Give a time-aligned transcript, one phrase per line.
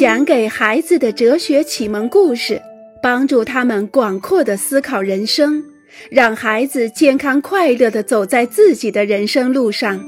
[0.00, 2.62] 讲给孩子的哲学启蒙故事，
[3.02, 5.62] 帮助他们广阔的思考人生，
[6.10, 10.02] 让孩子健康快乐的走在自己的人生路上。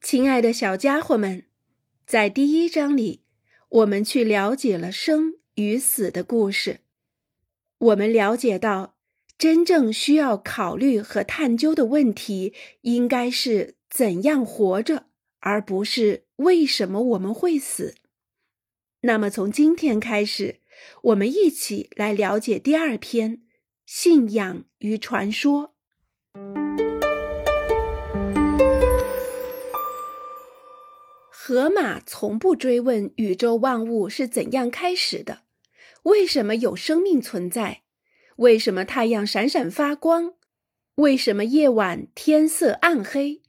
[0.00, 1.42] 亲爱的小家伙们，
[2.06, 3.20] 在第一章里，
[3.68, 6.78] 我们去了解了生与死的故事。
[7.78, 8.94] 我们了解到，
[9.36, 15.07] 真正需要考虑和探究的问题，应该是怎样活着。
[15.40, 17.94] 而不是为什么我们会死。
[19.02, 20.60] 那么，从今天开始，
[21.02, 23.42] 我们一起来了解第二篇：
[23.86, 25.74] 信仰与传说。
[31.30, 35.44] 河马从不追问宇宙万物是怎样开始的，
[36.02, 37.84] 为什么有生命存在，
[38.36, 40.34] 为什么太阳闪闪发光，
[40.96, 43.40] 为什么夜晚天色暗黑。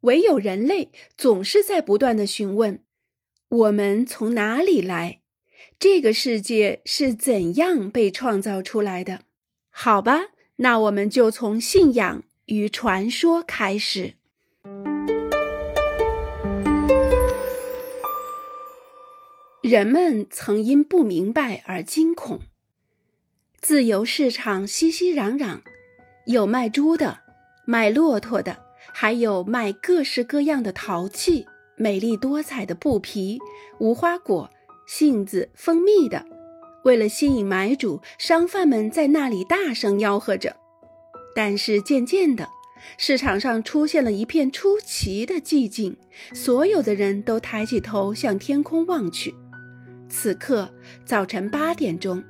[0.00, 2.82] 唯有人类总是在不断的询问：
[3.48, 5.20] 我们从哪里来？
[5.78, 9.20] 这个世界是怎样被创造出来的？
[9.70, 14.14] 好吧，那我们就从信仰与传说开始。
[19.62, 22.40] 人们曾因不明白而惊恐。
[23.60, 25.60] 自由市场熙熙攘攘，
[26.24, 27.20] 有卖猪的，
[27.66, 28.69] 卖骆驼的。
[28.92, 31.46] 还有卖各式各样的陶器、
[31.76, 33.38] 美丽多彩的布皮、
[33.78, 34.50] 无花果、
[34.86, 36.24] 杏子、蜂蜜的。
[36.84, 40.56] 为了吸引买主，商贩们在那里大声吆喝着。
[41.34, 42.48] 但是渐渐的，
[42.96, 45.96] 市场上出现了一片出奇的寂静，
[46.32, 49.34] 所有的人都抬起头向天空望去。
[50.08, 50.68] 此刻，
[51.04, 52.24] 早晨八点钟，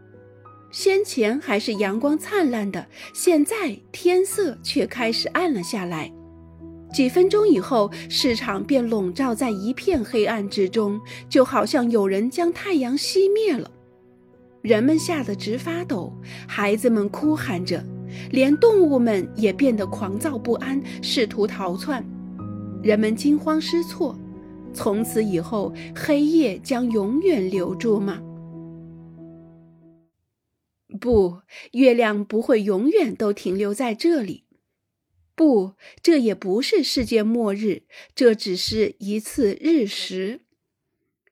[0.71, 6.13] 先前还是阳光灿烂的，现在天色却开始暗了下来。
[6.93, 13.71] 几分钟以后，市场便笼罩在一片黑暗之中，就好像有人将太阳熄灭了。
[14.63, 16.13] 人们吓得直发抖，
[16.47, 17.83] 孩子们哭喊着，
[18.31, 22.05] 连动物们也变得狂躁不安，试图逃窜。
[22.83, 24.19] 人们惊慌失措。
[24.73, 28.21] 从此以后，黑夜将永远留住吗？
[31.01, 31.39] 不，
[31.73, 34.45] 月亮不会永远都停留在这里。
[35.41, 37.85] 不，这也不是世界末日，
[38.15, 40.43] 这只是一次日食。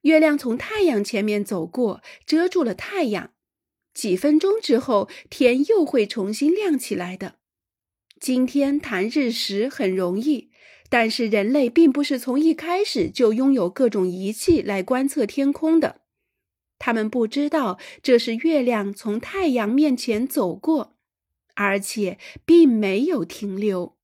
[0.00, 3.32] 月亮从太阳前面走过，遮住了太阳。
[3.92, 7.34] 几分钟之后，天又会重新亮起来的。
[8.18, 10.52] 今天谈日食很容易，
[10.88, 16.00] 但是人类并不是从一开始就拥有各种仪器来观测天空的。
[16.78, 20.96] 他们不知道这是月亮从太阳面前走过，
[21.56, 23.97] 而且并没有停留。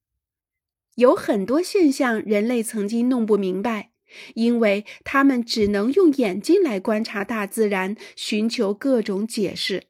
[0.96, 3.90] 有很多现象，人类曾经弄不明白，
[4.34, 9.84] 因为他们只能用眼睛来观察大自然，寻求各种解释，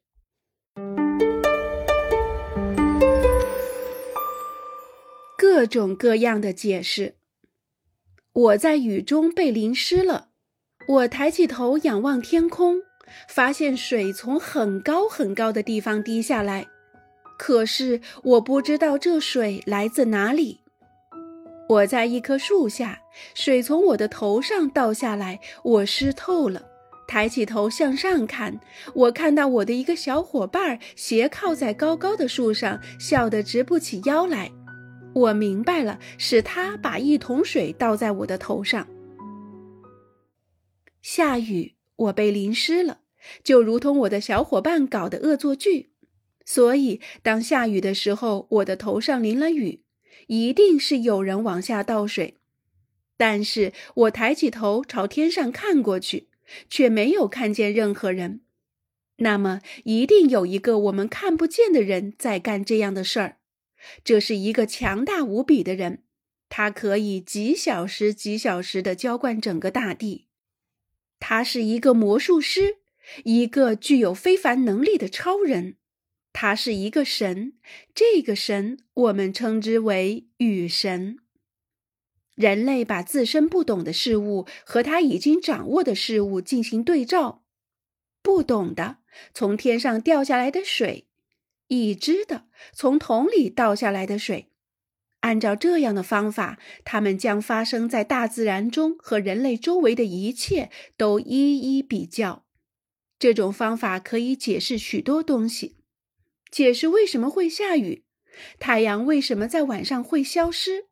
[5.36, 7.16] 各种各样的解释。
[8.32, 10.28] 我在雨中被淋湿了，
[10.88, 12.80] 我抬起头仰望天空，
[13.28, 16.66] 发现水从很高很高的地方滴下来，
[17.38, 20.63] 可是我不知道这水来自哪里。
[21.68, 23.00] 我在一棵树下，
[23.34, 26.62] 水从我的头上倒下来，我湿透了。
[27.06, 28.58] 抬起头向上看，
[28.94, 34.50] 我看到我的一个小伙伴斜靠在高高的树上，笑得直不起腰来。
[35.14, 38.86] 我明白了，是他把一桶水倒在我的头上。
[41.02, 43.00] 下雨，我被淋湿了，
[43.42, 45.92] 就如同我的小伙伴搞的恶作剧。
[46.44, 49.83] 所以，当下雨的时候，我的头上淋了雨。
[50.26, 52.36] 一定是有人往下倒水，
[53.16, 56.28] 但是我抬起头朝天上看过去，
[56.68, 58.40] 却没有看见任何人。
[59.18, 63.36] 那么，一定有一个我们看不见的人在干这样的事儿。
[64.02, 66.02] 这是一个强大无比的人，
[66.48, 70.26] 他可以几小时几小时的浇灌整个大地。
[71.20, 72.78] 他是一个魔术师，
[73.24, 75.76] 一个具有非凡能力的超人。
[76.34, 77.54] 他是一个神，
[77.94, 81.20] 这个神我们称之为雨神。
[82.34, 87.44] 人类把自身不懂的事物和他已经掌握的事物进行对照：
[88.20, 88.98] 不懂的
[89.32, 91.06] 从天上掉下来的水，
[91.68, 94.50] 已知的从桶里倒下来的水。
[95.20, 102.44] 按照这样的方法，他们将发生在大自然中和人类周围的一切都一一比较。
[103.20, 105.76] 这种方法可以解释许多东西。
[106.54, 108.04] 解释为什么会下雨，
[108.60, 110.86] 太阳为什么在晚上会消失，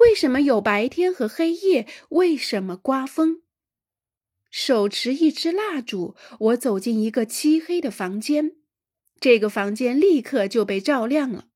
[0.00, 3.40] 为什么有白天和黑夜，为什么刮风，
[4.50, 8.56] 手持一支蜡烛，我走进一个漆黑的房间。
[9.18, 11.46] 这个房间立刻就被照亮了。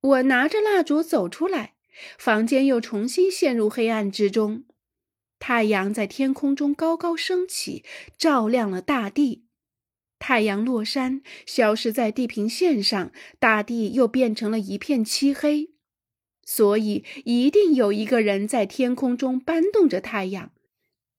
[0.00, 1.76] 我拿着蜡烛走出来，
[2.18, 4.64] 房间又重新陷入黑暗之中。
[5.38, 7.84] 太阳在天空中高高升起，
[8.18, 9.44] 照亮了大地。
[10.20, 15.70] 太阳落山，消失在地平线上，大地又变成了一片漆黑。
[16.44, 20.52] 所以，一定有一个人在天空中搬动着太阳。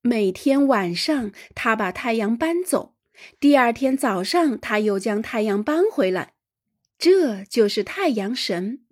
[0.02, 2.96] 每天晚上，他把太阳搬走；
[3.40, 6.34] 第二天早上，他又将太阳搬回来。
[6.98, 8.86] 这就是太阳神。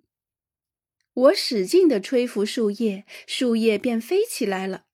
[1.12, 4.84] 我使劲地吹拂树叶，树叶便飞起来了。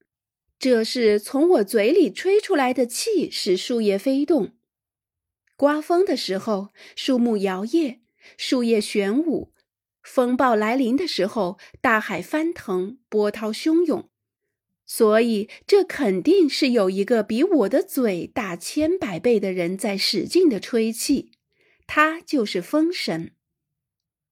[0.59, 4.56] 这是从我嘴里吹出来的气，使树叶飞动。
[5.57, 8.01] 刮风的时候，树木摇曳，
[8.37, 9.53] 树叶旋舞；
[10.03, 14.11] 风暴来临的时候，大海翻腾，波涛汹涌。
[14.85, 21.33] 所以，这肯定是有一个比我的嘴大千百倍的人在使劲的吹气，
[21.89, 23.33] 他就是风神。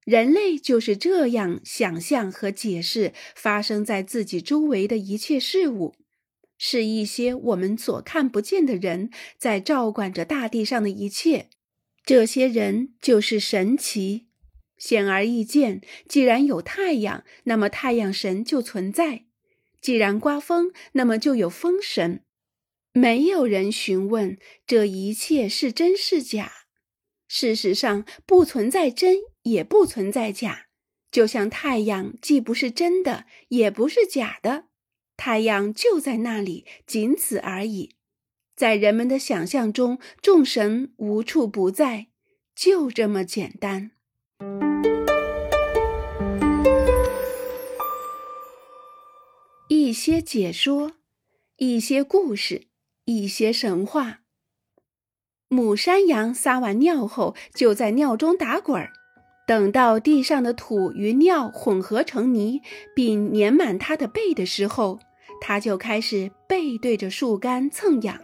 [0.04, 5.94] 人类就是这样想象和解释发生在自己周围的一切事物，
[6.66, 11.50] 是一些我们所看不见的人在照管着大地上的一切。
[12.06, 14.28] 这些人就是神奇。
[14.78, 19.26] 显而易见，既然有太阳，那么太阳神就存在。
[19.82, 22.22] 既然刮风，那么就有风神。
[22.94, 26.50] 没有人询问这一切是真是假。
[27.28, 30.68] 事实上，不存在真，也不存在假。
[31.10, 34.64] 就像太阳，既不是真的，也不是假的。
[35.16, 37.96] 太阳就在那里，仅此而已。
[38.56, 42.06] 在人们的想象中，众神无处不在，
[42.54, 43.90] 就这么简单。
[49.68, 50.92] 一些解说，
[51.56, 52.66] 一些故事，
[53.06, 54.20] 一些神话。
[55.48, 58.92] 母山羊撒完尿后，就在尿中打滚儿，
[59.46, 62.60] 等到地上的土与尿混合成泥，
[62.94, 65.00] 并粘满它的背的时候，
[65.40, 68.20] 它就开始背对着树干蹭痒。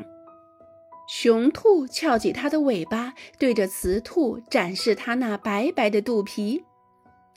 [1.08, 6.62] 雄兔翘起它的尾巴，对着雌兔展示它那白白的肚皮。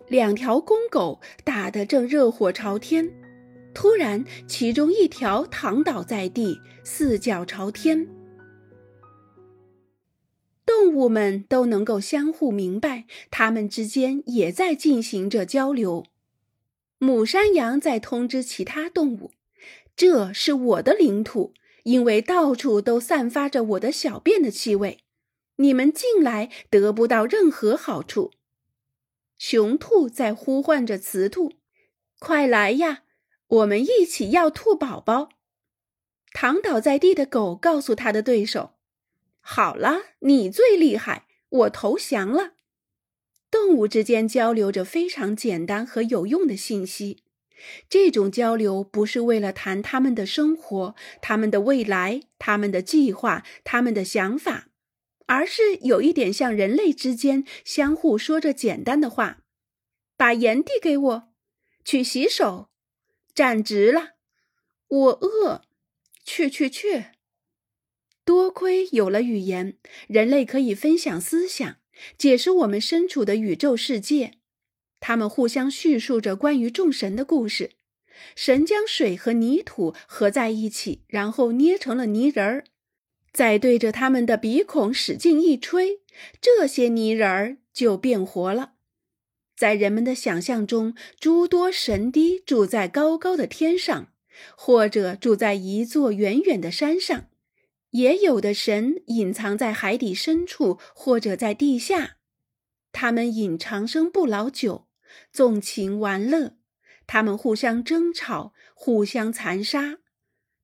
[0.08, 3.12] 两条公狗打得正热火朝天。
[3.74, 8.08] 突然，其中一条躺倒在地，四脚朝天。
[10.66, 16.06] 动物们都能够相互明白，它们之间也在进行着交流。
[17.00, 19.31] 母山羊在通知其他动物
[19.95, 21.54] ：“这是我的领土，
[21.84, 25.04] 因为到处都散发着我的小便的气味，
[25.57, 28.31] 你们进来得不到任何好处。”
[29.38, 31.54] 雄兔在呼唤着雌兔
[32.19, 33.04] ：“快来呀！”
[33.48, 35.30] 我们一起要兔宝宝。
[36.31, 38.72] 躺倒在地的狗告诉他的对手
[39.42, 42.54] ：“好了，你最厉害，我投降了。”
[43.51, 47.23] 动物之间交流着非常简单和有用的信息。
[47.89, 54.69] 这种交流不是为了谈他们的生活、他们的未来、他们的计划、他们的想法，
[55.27, 59.39] 而是有一点像人类之间相互说着简单的话
[60.18, 61.33] ：“把盐递给我，
[61.86, 62.69] 去洗手。”
[63.33, 64.12] 站直了，
[64.88, 65.63] 我饿，
[66.24, 67.05] 去去去。
[68.24, 69.77] 多亏有了语言，
[70.08, 71.77] 人类可以分享思想，
[72.17, 74.36] 解释我们身处的宇宙世界。
[75.05, 77.72] 他们互相叙述着关于众神的故事。
[78.38, 82.63] 神将水和泥土合在一起，然后捏成了泥人儿，
[83.33, 86.00] 再对着他们的鼻孔使劲一吹，
[86.39, 88.75] 这些泥人儿就变活了。
[89.57, 94.13] 在人们的想象中，诸多神邸住在高高的天上，
[94.55, 97.27] 或者住在一座远远的山上；
[97.89, 102.15] 也有的神隐藏在海底深处，或者在地下。
[102.93, 104.86] 他们饮长生不老酒，
[105.32, 106.58] 纵情玩乐；
[107.05, 109.98] 他们互相争吵，互相残杀；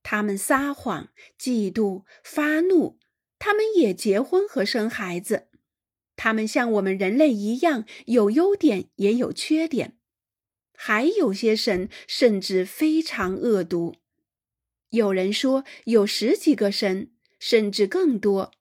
[0.03, 2.97] 他们撒谎、嫉妒、发怒；
[3.37, 5.47] 他们也结婚和生孩子。
[6.15, 9.97] 他们像我们人类一样，有优点也有缺点，
[10.73, 13.95] 还有些神甚至非常恶毒。
[14.89, 18.51] 有人说有十几个神，甚至更多；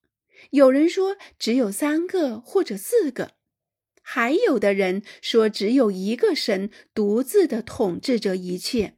[0.51, 3.38] 有人说只有三个或者四个，
[4.19, 8.95] 还有的人说只有一个神独自的统治着一切。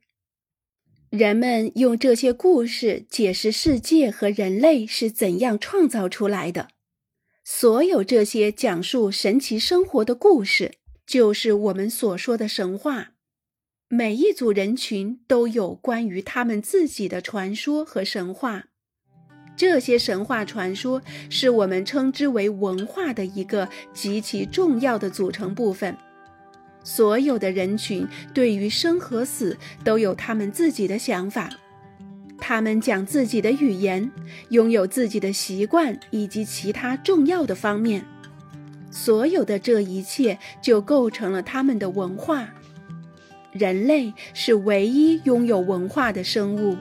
[1.10, 6.68] 人们用这些故事解释世界和人类是怎样创造出来的。
[7.44, 13.12] 所有这些讲述神奇生活的故事，就是我们所说的神话。
[13.88, 18.69] 每一组人群都有关于他们自己的传说和神话。
[19.60, 25.94] 这些神话传说是我们称之为文化的一个极其重要的组成部分。
[26.82, 31.50] 所有的人群对于生和死都有他们自己的想法，
[32.38, 34.10] 他们讲自己的语言，
[34.48, 38.02] 拥有自己的习惯以及其他重要的方面。
[38.90, 42.48] 所有的这一切就构成了他们的文化。
[43.52, 46.78] 人类是唯一拥有文化的生物。